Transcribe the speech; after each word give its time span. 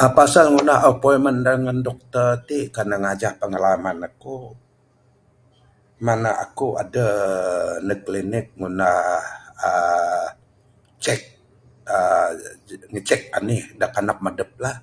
aaa 0.00 0.12
pasal 0.18 0.44
ngundah 0.50 0.78
appointment 0.90 1.38
dengan 1.48 1.76
doktor 1.88 2.28
ti 2.48 2.58
kan 2.74 2.86
ne 2.90 2.96
ngajah 3.04 3.32
pengalaman 3.40 3.96
aku 4.08 4.36
meng 6.04 6.18
nak 6.24 6.36
aku 6.46 6.66
adeh 6.82 7.14
ndek 7.86 8.00
klinik 8.06 8.46
ngundah 8.58 8.98
aaa 9.68 10.24
cek 11.04 11.20
aaa 11.94 12.26
ngicek 12.92 13.22
anih 13.36 13.62
dak 13.80 13.90
kendam 13.94 14.28
adeplah. 14.28 14.76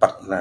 Pak 0.00 0.14
ne 0.30 0.40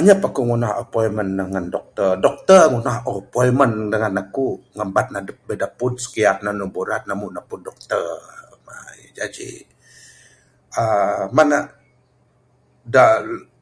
inyap 0.00 0.20
aku 0.30 0.40
ngundah 0.48 0.72
appointment 0.82 1.30
dengan 1.40 1.64
doktor, 1.74 2.10
doktor 2.26 2.60
ngundah 2.70 2.96
appointment 3.22 3.74
dengan 3.92 4.12
aku 4.22 4.46
ngeban 4.78 5.06
adep 5.18 5.38
bideput 5.48 5.92
sekian 6.04 6.38
andu 6.50 6.66
buran 6.76 7.02
amu 7.12 7.26
neput 7.36 7.60
doktor 7.68 8.04
maeh. 8.66 9.04
Jaji 9.16 9.50
aaa 10.78 11.22
mangnak 11.36 11.64
dak 12.94 13.12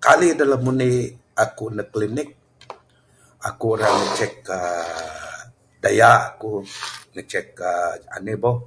kali 0.05 0.29
dak 0.39 0.47
no 0.51 0.57
indi 0.71 0.93
aku 1.45 1.65
ndek 1.75 1.89
klinik 1.95 2.29
aku 3.49 3.67
ira 3.75 3.91
ngicek 3.99 4.35
aaa 4.57 5.41
deya 5.83 6.15
ku 6.41 6.51
ngicek 7.17 7.47
aaa 7.69 8.17
enih 8.21 8.37
boh 8.43 8.59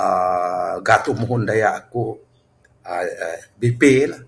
aaa 0.00 0.72
gatuh 0.86 1.12
muhun 1.20 1.42
deya 1.50 1.70
aku 1.80 2.02
aaa 2.88 3.52
BP 3.60 3.82
lah. 4.12 4.22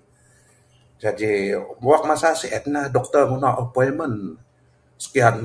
Jaji 0.99 1.55
wang 1.79 2.03
masa 2.11 2.35
sienlah 2.41 2.91
mah 2.91 2.91
doktor 2.95 3.23
ngundah 3.31 3.55
appointment 3.63 4.17
sekian 5.03 5.37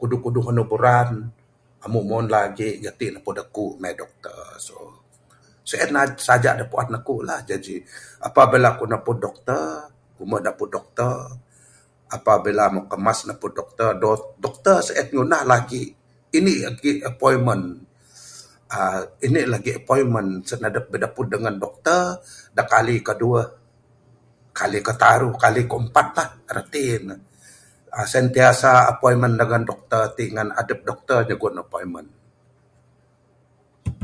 kuduh-kuduh 0.00 0.44
andu 0.50 0.64
buran 0.66 1.10
amu 1.86 2.00
muhun 2.08 2.26
lagi 2.34 2.82
geti 2.82 3.14
neput 3.14 3.38
aku 3.38 3.78
maeh 3.78 3.94
boh 3.94 4.00
doktor, 4.02 4.42
so 4.64 4.74
sien 5.62 5.94
saja 6.18 6.58
dak 6.58 6.66
puan 6.66 6.90
aku 6.98 7.14
lah. 7.22 7.38
Jaji 7.46 7.78
pabila 8.34 8.74
ku 8.80 8.90
neput 8.90 9.22
doktor, 9.22 9.86
ku 10.18 10.26
moh 10.26 10.42
neput 10.42 10.66
doktor 10.66 11.16
apabila 12.10 12.66
moh 12.74 12.84
kemas 12.90 13.20
naput 13.30 13.54
doktor 13.54 13.94
sien 14.82 15.06
mah 15.14 15.14
ngundah 15.14 15.44
lagi 15.46 15.84
Indi 16.34 16.66
lagi 16.66 17.00
appointment 17.06 17.86
aaa 18.74 19.00
Indi 19.22 19.46
lagi 19.46 19.78
appointment 19.78 20.42
sien 20.42 20.58
dep 20.74 20.90
bideput 20.90 21.30
dengan 21.30 21.54
doktor 21.54 22.18
dak 22.56 22.66
kali 22.66 22.98
ke 23.00 23.14
duweh, 23.14 23.46
kali 24.52 24.80
ketaruh, 24.84 25.32
kali 25.38 25.70
ke 25.70 25.76
empat 25.78 26.06
la 26.20 26.26
reti 26.58 26.98
nek 27.06 27.20
aaa 27.92 28.08
sentiasa 28.08 28.88
appointment 28.92 29.38
dengan 29.40 29.62
doktor 29.72 30.02
ti 30.16 30.28
ngan 30.32 30.48
adep 30.56 30.80
doktor 30.88 31.28
nyugon 31.28 31.60
appointment. 31.64 33.92